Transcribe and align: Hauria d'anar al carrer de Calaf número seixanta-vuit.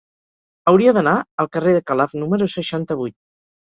Hauria 0.71 0.95
d'anar 0.99 1.15
al 1.45 1.51
carrer 1.59 1.77
de 1.79 1.87
Calaf 1.93 2.19
número 2.25 2.53
seixanta-vuit. 2.59 3.23